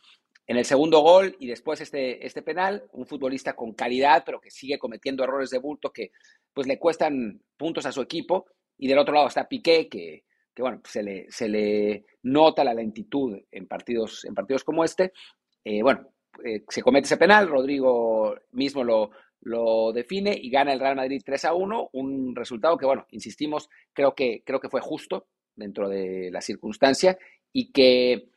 en 0.48 0.64
segundo 0.64 0.98
gol 0.98 1.36
y 1.38 1.46
después 1.46 1.80
este, 1.80 2.26
este 2.26 2.42
penal. 2.42 2.82
Un 2.90 3.06
futbolista 3.06 3.52
con 3.52 3.74
calidad, 3.74 4.24
pero 4.26 4.40
que 4.40 4.50
sigue 4.50 4.80
cometiendo 4.80 5.22
errores 5.22 5.50
de 5.50 5.58
bulto 5.58 5.92
que 5.92 6.10
pues 6.52 6.66
le 6.66 6.76
cuestan 6.76 7.40
puntos 7.56 7.86
a 7.86 7.92
su 7.92 8.02
equipo. 8.02 8.46
Y 8.78 8.88
del 8.88 8.98
otro 8.98 9.14
lado 9.14 9.28
está 9.28 9.46
Piqué, 9.46 9.88
que, 9.88 10.24
bueno, 10.58 10.80
se 10.84 11.04
le, 11.48 12.04
nota 12.24 12.64
la 12.64 12.74
lentitud 12.74 13.38
en 13.52 13.68
partidos, 13.68 14.24
en 14.24 14.34
partidos 14.34 14.64
como 14.64 14.82
este. 14.82 15.12
Eh, 15.62 15.84
bueno, 15.84 16.04
se 16.68 16.82
comete 16.82 17.06
ese 17.06 17.16
penal, 17.16 17.46
Rodrigo 17.46 18.34
mismo 18.50 18.82
lo, 18.82 19.12
lo 19.40 19.92
define 19.92 20.38
y 20.40 20.50
gana 20.50 20.72
el 20.72 20.80
Real 20.80 20.96
Madrid 20.96 21.22
3 21.24 21.44
a 21.46 21.54
1, 21.54 21.90
un 21.92 22.36
resultado 22.36 22.76
que, 22.76 22.86
bueno, 22.86 23.06
insistimos, 23.10 23.68
creo 23.92 24.14
que, 24.14 24.42
creo 24.44 24.60
que 24.60 24.68
fue 24.68 24.80
justo 24.80 25.26
dentro 25.56 25.88
de 25.88 26.30
la 26.30 26.40
circunstancia 26.40 27.18
y 27.52 27.72
que 27.72 28.28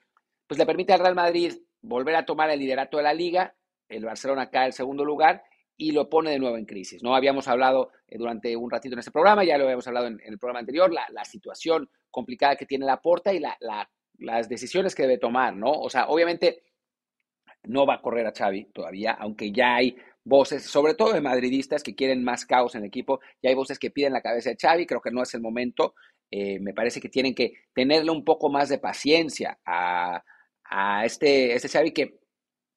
pues, 0.48 0.58
le 0.58 0.66
permite 0.66 0.94
al 0.94 1.00
Real 1.00 1.16
Madrid 1.16 1.54
volver 1.82 2.16
a 2.16 2.26
tomar 2.26 2.50
el 2.50 2.60
liderato 2.60 2.98
de 2.98 3.04
la 3.04 3.14
liga, 3.14 3.56
el 3.90 4.06
Barcelona 4.06 4.50
cae 4.50 4.66
al 4.66 4.74
segundo 4.74 5.04
lugar 5.04 5.44
y 5.76 5.92
lo 5.92 6.10
pone 6.10 6.32
de 6.32 6.40
nuevo 6.40 6.58
en 6.58 6.66
crisis. 6.66 7.04
No 7.04 7.16
habíamos 7.16 7.48
hablado 7.48 7.92
eh, 8.08 8.18
durante 8.18 8.56
un 8.56 8.72
ratito 8.72 8.94
en 8.94 9.00
este 9.00 9.12
programa, 9.12 9.44
ya 9.44 9.58
lo 9.58 9.66
habíamos 9.66 9.88
hablado 9.88 10.08
en, 10.08 10.20
el 10.24 10.38
programa 10.38 10.60
anterior, 10.60 10.92
la, 10.92 11.26
situación 11.26 11.90
complicada 12.10 12.56
que 12.56 12.66
tiene 12.66 12.86
la 12.86 13.02
porta 13.02 13.34
y 13.34 13.42
las 14.20 14.48
decisiones 14.48 14.96
que 14.96 15.04
debe 15.04 15.18
tomar, 15.18 15.56
¿no? 15.56 15.72
O 15.72 15.90
sea, 15.90 16.08
obviamente 16.08 16.64
no 17.64 17.86
va 17.86 17.96
a 17.96 18.02
correr 18.02 18.28
a 18.28 18.34
Xavi 18.34 18.66
todavía, 18.66 19.14
aunque 19.14 19.52
ya 19.52 19.76
hay 19.76 19.98
voces, 20.24 20.64
sobre 20.64 20.94
todo 20.94 21.14
de 21.14 21.22
madridistas 21.22 21.84
que 21.84 21.96
quieren 21.96 22.24
más 22.24 22.46
caos 22.46 22.76
en 22.76 22.82
el 22.82 22.88
equipo, 22.88 23.20
y 23.42 23.48
hay 23.48 23.56
voces 23.56 23.80
que 23.80 23.92
piden 23.92 24.14
la 24.14 24.22
cabeza 24.22 24.50
de 24.50 24.58
Xavi, 24.60 24.86
creo 24.86 25.02
que 25.02 25.12
no 25.12 25.22
es 25.22 25.34
el 25.34 25.42
momento, 25.42 25.96
eh, 26.32 26.60
me 26.60 26.74
parece 26.74 27.00
que 27.00 27.10
tienen 27.10 27.36
que 27.36 27.54
tenerle 27.74 28.12
un 28.12 28.24
poco 28.24 28.50
más 28.50 28.70
de 28.70 28.80
paciencia 28.80 29.60
a, 29.66 30.24
este, 31.06 31.54
este 31.54 31.70
Xavi 31.70 31.92
que 31.92 32.20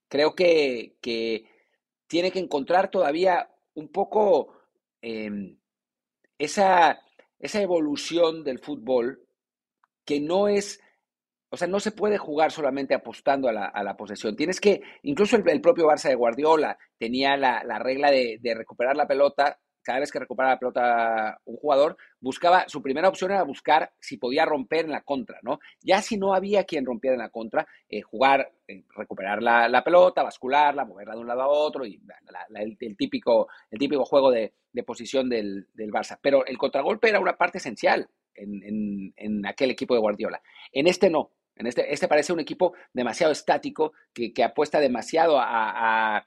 creo 0.09 0.35
que, 0.35 0.97
tiene 2.09 2.31
que 2.31 2.39
encontrar 2.39 2.89
todavía 2.89 3.51
un 3.75 3.89
poco 3.89 4.53
em, 5.03 5.59
esa, 6.39 7.01
esa 7.41 7.61
evolución 7.61 8.45
del 8.45 8.61
fútbol 8.61 9.27
que 10.05 10.21
no 10.21 10.47
es 10.47 10.81
o 11.51 11.57
sea, 11.57 11.69
no 11.69 11.81
se 11.81 11.93
puede 11.93 12.19
jugar 12.19 12.51
solamente 12.51 12.95
apostando 12.95 13.49
a 13.49 13.53
la, 13.53 13.97
posesión. 13.97 14.37
Tienes 14.37 14.61
que, 14.61 14.83
incluso 15.03 15.37
el, 15.37 15.61
propio 15.61 15.87
Barça 15.87 16.09
de 16.09 16.15
Guardiola 16.15 16.79
tenía 16.99 17.37
la, 17.37 17.79
regla 17.79 18.11
de, 18.11 18.55
recuperar 18.55 18.97
la 18.97 19.07
pelota 19.07 19.59
cada 19.83 20.01
vez 20.01 20.11
que 20.11 20.19
recuperaba 20.19 20.55
la 20.55 20.59
pelota 20.59 21.41
un 21.45 21.57
jugador, 21.59 21.97
buscaba, 22.19 22.69
su 22.69 22.83
primera 22.83 23.09
opción 23.09 23.31
era 23.31 23.45
buscar 23.45 23.93
si 24.01 24.17
podía 24.17 24.45
romper 24.45 24.87
en 24.87 24.91
la 24.91 25.03
contra, 25.03 25.39
¿no? 25.43 25.61
Ya 25.81 26.03
si 26.03 26.17
no 26.17 26.35
había 26.35 26.65
quien 26.65 26.85
rompiera 26.85 27.15
en 27.15 27.23
la 27.23 27.29
contra, 27.29 27.69
eh, 27.89 28.03
jugar, 28.03 28.51
eh, 28.67 28.83
recuperar 28.97 29.41
la, 29.45 29.85
pelota, 29.85 30.25
bascularla, 30.25 30.85
moverla 30.85 31.15
de 31.15 31.21
un 31.21 31.29
lado 31.29 31.43
a 31.43 31.49
otro 31.49 31.87
y 31.87 32.03
el, 32.57 32.97
típico, 32.97 33.47
el 33.71 33.79
típico 33.79 34.05
juego 34.05 34.33
de, 34.33 34.53
posición 34.85 35.29
del, 35.29 35.69
del, 35.75 35.93
Barça. 35.93 36.19
Pero 36.21 36.45
el 36.45 36.59
contragolpe 36.59 37.09
era 37.09 37.21
una 37.21 37.37
parte 37.37 37.59
esencial 37.59 38.09
en, 38.37 39.13
en, 39.17 39.47
aquel 39.47 39.71
equipo 39.71 39.95
de 39.95 40.01
Guardiola. 40.01 40.41
En 40.73 40.87
este 40.87 41.11
no. 41.11 41.33
En 41.57 41.67
este, 41.67 41.93
este 41.93 42.09
parece 42.09 42.33
un 42.33 42.41
equipo 42.41 42.75
demasiado 42.93 43.33
estático 43.33 43.93
que, 44.13 44.33
apuesta 44.45 44.79
demasiado 44.79 45.39
a, 45.41 46.25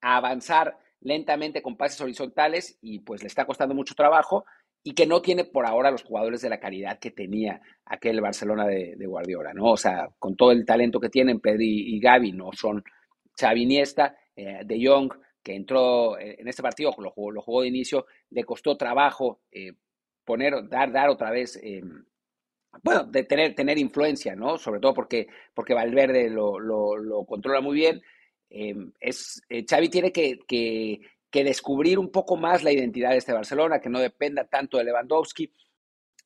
avanzar 0.00 0.78
lentamente 1.00 1.62
con 1.62 1.76
pases 1.76 2.00
horizontales 2.00 2.78
y 2.80 3.00
pues 3.00 3.22
le 3.22 3.26
está 3.28 3.46
costando 3.46 3.74
mucho 3.74 3.94
trabajo 3.94 4.44
y 4.84 4.94
que 4.94 5.06
no 5.06 5.22
tiene 5.22 5.44
por 5.44 5.66
ahora 5.66 5.90
los 5.90 6.04
jugadores 6.04 6.40
de 6.40 6.50
la 6.50 6.60
calidad 6.60 6.98
que 6.98 7.10
tenía 7.10 7.60
aquel 7.84 8.20
Barcelona 8.20 8.66
de, 8.66 8.94
Guardiola, 9.06 9.52
¿no? 9.54 9.72
O 9.72 9.76
sea, 9.76 10.08
con 10.18 10.36
todo 10.36 10.52
el 10.52 10.64
talento 10.64 11.00
que 11.00 11.08
tienen 11.08 11.40
Pedri 11.40 11.96
y 11.96 11.98
Gaby, 11.98 12.32
no 12.32 12.50
son 12.52 12.84
Xavi 13.40 13.62
Iniesta, 13.62 14.16
eh, 14.36 14.60
De 14.64 14.78
Jong, 14.86 15.12
que 15.42 15.54
entró 15.54 16.18
en 16.18 16.46
este 16.46 16.62
partido, 16.62 16.94
lo 16.98 17.10
jugó, 17.10 17.30
lo 17.30 17.42
jugó 17.42 17.62
de 17.62 17.68
inicio, 17.68 18.06
le 18.30 18.44
costó 18.44 18.76
trabajo 18.76 19.40
eh, 19.50 19.72
poner, 20.28 20.68
dar, 20.68 20.92
dar 20.92 21.08
otra 21.08 21.30
vez, 21.30 21.58
eh, 21.62 21.82
bueno, 22.82 23.04
de 23.04 23.24
tener, 23.24 23.54
tener 23.54 23.78
influencia, 23.78 24.36
¿no? 24.36 24.58
Sobre 24.58 24.80
todo 24.80 24.92
porque, 24.92 25.26
porque 25.54 25.74
Valverde 25.74 26.28
lo, 26.28 26.60
lo 26.60 27.24
controla 27.24 27.60
muy 27.62 27.74
bien, 27.74 28.02
Em, 28.50 28.92
es, 29.00 29.42
eh, 29.48 29.64
Xavi 29.68 29.88
tiene 29.88 30.12
que, 30.12 30.38
que, 30.46 31.44
descubrir 31.44 31.98
un 31.98 32.10
poco 32.10 32.36
más 32.36 32.64
la 32.64 32.72
identidad 32.72 33.10
de 33.10 33.18
este 33.18 33.32
Barcelona, 33.32 33.80
que 33.80 33.90
no 33.90 34.00
dependa 34.00 34.44
tanto 34.44 34.78
de 34.78 34.84
Lewandowski. 34.84 35.52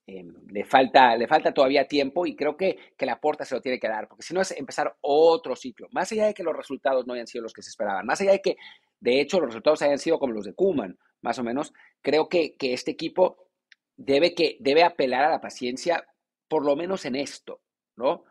Em, 0.06 0.34
le, 0.48 0.64
falta, 0.64 1.16
le 1.16 1.28
falta 1.28 1.52
todavía 1.54 1.86
tiempo 1.86 2.26
y 2.26 2.34
creo 2.34 2.56
que, 2.56 2.76
que 2.96 3.06
la 3.06 3.20
puerta 3.20 3.44
se 3.44 3.54
lo 3.54 3.60
tiene 3.60 3.78
que 3.78 3.88
dar, 3.88 4.08
porque 4.08 4.24
si 4.24 4.34
no 4.34 4.40
es 4.40 4.50
empezar 4.52 4.96
otro 5.00 5.54
ciclo, 5.54 5.88
más 5.92 6.10
allá 6.10 6.26
de 6.26 6.34
que 6.34 6.42
los 6.42 6.56
resultados 6.56 7.06
no 7.06 7.14
hayan 7.14 7.28
sido 7.28 7.42
los 7.42 7.52
que 7.52 7.62
se 7.62 7.70
esperaban, 7.70 8.04
más 8.04 8.20
allá 8.20 8.32
de 8.32 8.42
que 8.42 8.56
de 8.98 9.20
hecho 9.20 9.38
los 9.38 9.50
resultados 9.50 9.80
hayan 9.82 9.98
sido 9.98 10.18
como 10.18 10.32
los 10.32 10.44
de 10.44 10.54
Kuman, 10.54 10.98
más 11.20 11.38
o 11.38 11.44
menos, 11.44 11.72
creo 12.00 12.28
que, 12.28 12.56
que 12.56 12.72
este 12.72 12.90
equipo 12.90 13.51
debe, 13.96 14.34
que, 14.34 14.56
debe 14.60 14.82
apelar 14.82 15.24
a 15.24 15.30
la 15.30 15.40
paciencia, 15.40 16.04
por 16.48 16.64
lo 16.64 16.76
menos 16.76 17.04
en 17.04 17.16
esto, 17.16 17.60
¿no? 17.96 18.24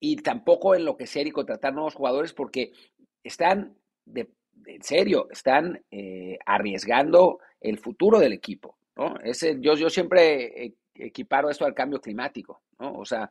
Y 0.00 0.16
tampoco 0.16 0.74
en 0.74 0.84
lo 0.84 0.96
que 0.96 1.06
ser 1.06 1.26
y 1.26 1.32
contratar 1.32 1.74
nuevos 1.74 1.94
jugadores, 1.94 2.32
porque 2.32 2.72
están, 3.22 3.76
de, 4.04 4.30
en 4.66 4.82
serio, 4.82 5.28
están 5.30 5.84
eh, 5.90 6.38
arriesgando 6.46 7.40
el 7.60 7.78
futuro 7.78 8.18
del 8.18 8.32
equipo. 8.32 8.78
¿no? 8.96 9.16
Ese, 9.22 9.58
yo, 9.60 9.74
yo 9.74 9.90
siempre 9.90 10.74
equiparo 10.94 11.50
esto 11.50 11.64
al 11.64 11.74
cambio 11.74 12.00
climático. 12.00 12.62
¿no? 12.78 12.92
O 12.94 13.04
sea, 13.04 13.30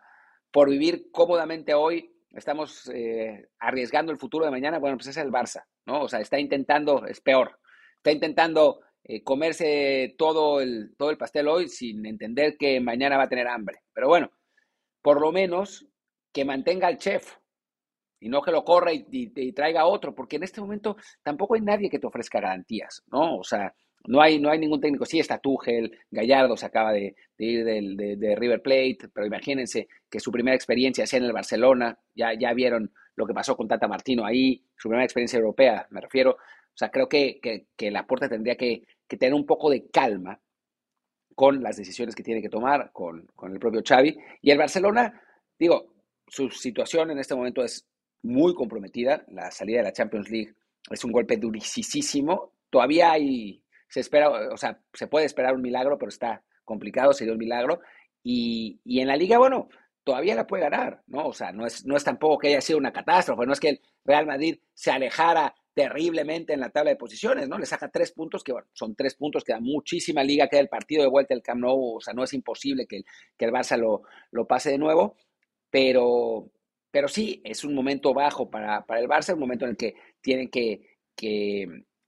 por 0.51 0.69
vivir 0.69 1.09
cómodamente 1.11 1.73
hoy, 1.73 2.13
estamos 2.31 2.89
eh, 2.93 3.47
arriesgando 3.59 4.11
el 4.11 4.17
futuro 4.17 4.45
de 4.45 4.51
mañana. 4.51 4.79
Bueno, 4.79 4.97
pues 4.97 5.07
es 5.07 5.17
el 5.17 5.31
Barça. 5.31 5.63
¿no? 5.85 6.03
O 6.03 6.07
sea, 6.07 6.19
está 6.19 6.39
intentando, 6.39 7.05
es 7.05 7.21
peor, 7.21 7.59
está 7.97 8.11
intentando 8.11 8.81
eh, 9.07 9.23
comerse 9.23 10.15
todo 10.17 10.61
el, 10.61 10.95
todo 10.97 11.09
el 11.09 11.17
pastel 11.17 11.47
hoy 11.47 11.69
sin 11.69 12.05
entender 12.05 12.57
que 12.57 12.79
mañana 12.79 13.17
va 13.17 13.23
a 13.23 13.29
tener 13.29 13.47
hambre. 13.47 13.79
Pero 13.93 14.07
bueno, 14.09 14.31
por 15.01 15.21
lo 15.21 15.31
menos 15.31 15.87
que 16.33 16.45
mantenga 16.45 16.87
al 16.87 16.97
chef, 16.97 17.37
y 18.19 18.29
no 18.29 18.41
que 18.41 18.51
lo 18.51 18.63
corra 18.63 18.91
y, 18.93 19.51
traiga 19.53 19.85
otro, 19.85 20.13
porque 20.13 20.37
en 20.37 20.43
este 20.43 20.61
momento 20.61 20.97
tampoco 21.23 21.55
hay 21.55 21.61
nadie 21.61 21.89
que 21.89 21.99
te 21.99 22.07
ofrezca 22.07 22.39
garantías, 22.39 23.03
¿no? 23.11 23.37
O 23.37 23.43
sea, 23.43 23.73
no 24.05 24.21
hay, 24.21 24.39
no 24.39 24.49
hay 24.49 24.59
ningún 24.59 24.81
técnico. 24.81 25.05
Sí 25.05 25.19
está 25.19 25.37
Tuchel, 25.39 25.97
Gallardo 26.11 26.57
se 26.57 26.65
acaba 26.65 26.91
de, 26.93 27.15
ir 27.37 27.63
de, 27.65 28.35
River 28.35 28.61
Plate, 28.61 29.09
pero 29.13 29.27
imagínense 29.27 29.87
que 30.09 30.19
su 30.19 30.31
primera 30.31 30.55
experiencia 30.55 31.05
sea 31.05 31.19
en 31.19 31.25
el 31.25 31.33
Barcelona, 31.33 31.97
ya, 32.15 32.33
ya 32.33 32.53
vieron 32.53 32.91
lo 33.15 33.25
que 33.25 33.33
pasó 33.33 33.55
con 33.55 33.67
Tata 33.67 33.87
Martino 33.87 34.25
ahí, 34.25 34.63
su 34.75 34.89
primera 34.89 35.05
experiencia 35.05 35.37
europea, 35.37 35.87
me 35.91 36.01
refiero. 36.01 36.31
O 36.31 36.77
sea, 36.77 36.89
creo 36.89 37.09
que, 37.09 37.39
que, 37.41 37.91
puerta 38.07 38.29
tendría 38.29 38.55
que, 38.55 38.83
tener 39.15 39.33
un 39.33 39.45
poco 39.45 39.69
de 39.69 39.87
calma 39.89 40.41
con 41.35 41.61
las 41.61 41.77
decisiones 41.77 42.15
que 42.15 42.23
tiene 42.23 42.41
que 42.41 42.49
tomar 42.49 42.91
con, 42.91 43.27
con 43.35 43.53
el 43.53 43.59
propio 43.59 43.81
Xavi. 43.87 44.17
Y 44.41 44.51
el 44.51 44.57
Barcelona, 44.57 45.21
digo, 45.57 45.93
su 46.27 46.49
situación 46.49 47.11
en 47.11 47.19
este 47.19 47.35
momento 47.35 47.63
es 47.63 47.87
muy 48.23 48.53
comprometida. 48.53 49.23
La 49.29 49.51
salida 49.51 49.77
de 49.77 49.83
la 49.83 49.93
Champions 49.93 50.29
League 50.29 50.53
es 50.89 51.03
un 51.03 51.11
golpe 51.11 51.37
durísimo. 51.37 52.53
Todavía 52.69 53.11
hay, 53.11 53.63
se 53.87 53.99
espera, 53.99 54.29
o 54.51 54.57
sea, 54.57 54.79
se 54.93 55.07
puede 55.07 55.25
esperar 55.25 55.53
un 55.53 55.61
milagro, 55.61 55.97
pero 55.97 56.09
está 56.09 56.43
complicado, 56.65 57.13
sería 57.13 57.33
un 57.33 57.39
milagro. 57.39 57.81
Y, 58.23 58.81
y, 58.83 58.99
en 58.99 59.07
la 59.07 59.15
liga, 59.15 59.37
bueno, 59.37 59.69
todavía 60.03 60.35
la 60.35 60.47
puede 60.47 60.63
ganar, 60.63 61.03
¿no? 61.07 61.27
O 61.27 61.33
sea, 61.33 61.51
no 61.51 61.65
es, 61.65 61.85
no 61.85 61.95
es 61.95 62.03
tampoco 62.03 62.39
que 62.39 62.47
haya 62.47 62.61
sido 62.61 62.79
una 62.79 62.91
catástrofe, 62.91 63.45
no 63.45 63.53
es 63.53 63.59
que 63.59 63.69
el 63.69 63.81
Real 64.03 64.25
Madrid 64.25 64.59
se 64.73 64.91
alejara 64.91 65.55
terriblemente 65.77 66.53
en 66.53 66.59
la 66.59 66.71
tabla 66.71 66.89
de 66.89 66.95
posiciones, 66.95 67.47
¿no? 67.47 67.59
Le 67.59 67.67
saca 67.67 67.91
tres 67.91 68.11
puntos, 68.11 68.43
que 68.43 68.51
bueno, 68.51 68.67
son 68.73 68.95
tres 68.95 69.13
puntos 69.13 69.43
que 69.43 69.53
da 69.53 69.59
muchísima 69.59 70.23
liga, 70.23 70.47
queda 70.47 70.61
el 70.61 70.69
partido 70.69 71.03
de 71.03 71.09
vuelta 71.09 71.35
el 71.35 71.43
Camp 71.43 71.61
Nou, 71.61 71.97
o 71.97 72.01
sea, 72.01 72.15
no 72.15 72.23
es 72.23 72.33
imposible 72.33 72.87
que 72.87 72.97
el, 72.97 73.05
que 73.37 73.45
el 73.45 73.51
Barça 73.51 73.77
lo, 73.77 74.01
lo 74.31 74.47
pase 74.47 74.71
de 74.71 74.79
nuevo, 74.79 75.17
pero, 75.69 76.49
pero 76.89 77.07
sí, 77.07 77.43
es 77.45 77.63
un 77.63 77.75
momento 77.75 78.11
bajo 78.11 78.49
para, 78.49 78.83
el 78.99 79.07
Barça, 79.07 79.35
un 79.35 79.39
momento 79.39 79.65
en 79.65 79.71
el 79.71 79.77
que 79.77 79.93
tienen 80.19 80.49
que, 80.49 80.81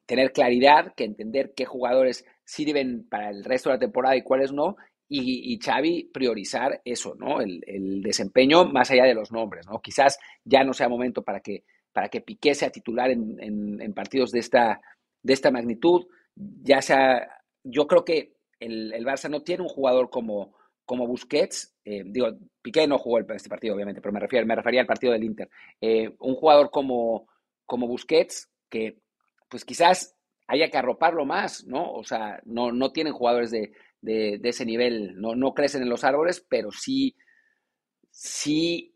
tener 0.07 0.31
claridad, 0.31 0.95
que 0.95 1.03
entender 1.03 1.53
qué 1.55 1.65
jugadores 1.65 2.25
sirven 2.43 3.07
para 3.07 3.29
el 3.29 3.43
resto 3.43 3.69
de 3.69 3.75
la 3.75 3.79
temporada 3.79 4.15
y 4.15 4.23
cuáles 4.23 4.51
no, 4.51 4.77
y, 5.07 5.53
y 5.53 5.59
Xavi 5.59 6.09
priorizar 6.11 6.81
eso, 6.83 7.13
¿no? 7.13 7.39
El, 7.39 8.01
desempeño 8.01 8.65
más 8.65 8.89
allá 8.89 9.03
de 9.03 9.13
los 9.13 9.31
nombres, 9.31 9.67
¿no? 9.67 9.79
Quizás 9.79 10.17
ya 10.43 10.63
no 10.63 10.73
sea 10.73 10.89
momento 10.89 11.21
para 11.21 11.41
que, 11.41 11.65
para 11.99 12.07
que 12.07 12.21
Piqué 12.21 12.55
sea 12.55 12.69
titular 12.69 13.11
en, 13.11 13.93
partidos 13.93 14.31
de 14.31 14.39
esta, 14.39 14.79
de 15.21 15.33
esta 15.33 15.51
magnitud, 15.51 16.07
ya 16.33 16.81
sea, 16.81 17.27
yo 17.61 17.87
creo 17.87 18.05
que 18.05 18.37
el, 18.57 18.93
el 18.93 19.05
Barça 19.05 19.29
no 19.29 19.41
tiene 19.41 19.63
un 19.63 19.67
jugador 19.67 20.09
como, 20.09 20.55
como 20.85 21.07
Busquets, 21.07 21.75
eh, 21.83 22.03
digo, 22.05 22.29
Piqué 22.61 22.87
no 22.87 22.97
jugó 22.97 23.19
este 23.19 23.49
partido, 23.49 23.75
obviamente, 23.75 23.99
pero 23.99 24.13
me, 24.13 24.21
refiero, 24.21 24.45
me 24.45 24.55
refería 24.55 24.79
al 24.79 24.87
partido 24.87 25.11
del 25.11 25.25
Inter. 25.25 25.49
Eh, 25.81 26.15
un 26.19 26.35
jugador 26.35 26.71
como, 26.71 27.27
como 27.65 27.85
Busquets, 27.85 28.49
que 28.69 29.01
pues 29.49 29.65
quizás 29.65 30.15
haya 30.47 30.69
que 30.69 30.77
arroparlo 30.77 31.25
más, 31.25 31.65
¿no? 31.65 31.91
O 31.91 32.05
sea, 32.05 32.39
no, 32.45 32.71
no 32.71 32.93
tienen 32.93 33.11
jugadores 33.11 33.51
de, 33.51 33.73
ese 34.01 34.65
nivel, 34.65 35.19
no, 35.19 35.35
no, 35.35 35.53
crecen 35.53 35.81
en 35.81 35.89
los 35.89 36.05
árboles, 36.05 36.45
pero 36.47 36.71
sí, 36.71 37.17
sí 38.09 38.95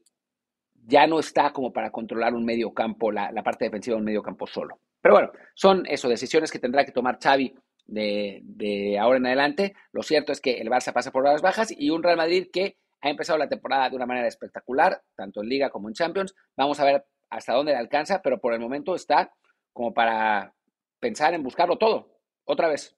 ya 0.85 1.07
no 1.07 1.19
está 1.19 1.51
como 1.51 1.71
para 1.71 1.91
controlar 1.91 2.33
un 2.33 2.45
medio 2.45 2.73
campo, 2.73 3.11
la, 3.11 3.31
parte 3.43 3.65
defensiva 3.65 3.95
de 3.95 3.99
un 3.99 4.05
medio 4.05 4.21
campo 4.21 4.47
solo. 4.47 4.79
Pero 5.01 5.15
bueno, 5.15 5.31
son 5.53 5.85
eso, 5.87 6.09
decisiones 6.09 6.51
que 6.51 6.59
tendrá 6.59 6.85
que 6.85 6.91
tomar 6.91 7.19
Xavi 7.21 7.53
de, 7.85 8.97
ahora 8.99 9.17
en 9.17 9.25
adelante. 9.25 9.75
Lo 9.91 10.03
cierto 10.03 10.31
es 10.31 10.41
que 10.41 10.61
el 10.61 10.69
Barça 10.69 10.93
pasa 10.93 11.11
por 11.11 11.23
las 11.23 11.41
bajas 11.41 11.73
y 11.75 11.89
un 11.89 12.03
Real 12.03 12.17
Madrid 12.17 12.47
que 12.51 12.77
ha 13.01 13.09
empezado 13.09 13.37
la 13.37 13.49
temporada 13.49 13.89
de 13.89 13.95
una 13.95 14.05
manera 14.05 14.27
espectacular, 14.27 15.01
tanto 15.15 15.41
en 15.41 15.49
Liga 15.49 15.69
como 15.69 15.89
en 15.89 15.93
Champions. 15.93 16.35
Vamos 16.55 16.79
a 16.79 16.85
ver 16.85 17.05
hasta 17.29 17.53
dónde 17.53 17.73
le 17.73 17.79
alcanza, 17.79 18.21
pero 18.21 18.39
por 18.39 18.53
el 18.53 18.59
momento 18.59 18.95
está 18.95 19.33
como 19.73 19.93
para 19.93 20.53
pensar 20.99 21.33
en 21.33 21.43
buscarlo 21.43 21.77
todo, 21.77 22.17
otra 22.45 22.69
vez. 22.69 22.95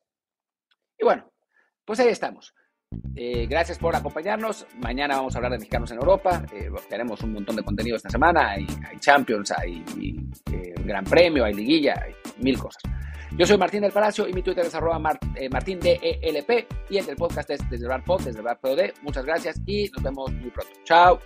Y 0.97 1.05
bueno, 1.05 1.31
pues 1.85 1.99
ahí 1.99 2.09
estamos. 2.09 2.53
Eh, 3.15 3.47
gracias 3.47 3.77
por 3.77 3.95
acompañarnos. 3.95 4.67
Mañana 4.79 5.15
vamos 5.17 5.35
a 5.35 5.37
hablar 5.37 5.53
de 5.53 5.59
mexicanos 5.59 5.91
en 5.91 5.97
Europa. 5.97 6.43
Eh, 6.53 6.69
tenemos 6.89 7.21
un 7.21 7.33
montón 7.33 7.55
de 7.55 7.63
contenido 7.63 7.95
esta 7.95 8.09
semana. 8.09 8.51
Hay, 8.51 8.67
Champions, 8.99 9.51
hay, 9.51 9.83
eh, 10.51 10.73
Gran 10.83 11.03
Premio, 11.05 11.45
hay 11.45 11.53
Liguilla, 11.53 11.95
hay 12.03 12.13
mil 12.39 12.57
cosas. 12.57 12.83
Yo 13.37 13.45
soy 13.45 13.57
Martín 13.57 13.81
del 13.81 13.91
Palacio 13.91 14.27
y 14.27 14.33
mi 14.33 14.41
Twitter 14.41 14.65
es 14.65 14.75
arroba 14.75 14.97
martindelp 14.97 16.01
y 16.89 16.97
el 16.97 17.05
del 17.05 17.15
podcast 17.17 17.49
es 17.49 17.69
desde 17.69 17.87
Pod, 17.99 18.21
desde 18.21 18.41
Pod 18.41 18.79
Muchas 19.01 19.25
gracias 19.25 19.61
y 19.65 19.89
nos 19.89 20.03
vemos 20.03 20.31
muy 20.31 20.51
pronto. 20.51 20.71
Chao. 20.85 21.19